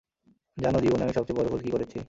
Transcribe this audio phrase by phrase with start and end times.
[0.57, 1.97] জানো, জীবনে আমি সবচেয়ে বড় ভুল কী করেছি?